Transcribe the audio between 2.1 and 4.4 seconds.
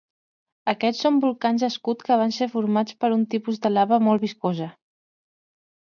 van ser formats per un tipus de lava molt